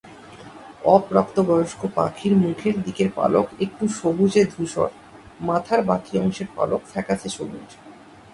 অপ্রাপ্তবয়স্ক 0.85 1.81
পাখির 1.95 2.37
মুখের 2.37 2.81
দিকের 2.81 3.09
পালক 3.15 3.45
একটু 3.59 3.87
সবজে-ধূসর, 3.87 4.89
মাথার 5.39 5.81
বাকি 5.83 6.19
অংশের 6.19 6.45
পালক 6.55 6.81
ফ্যাকাসে 6.85 7.29
সবুজ। 7.29 7.69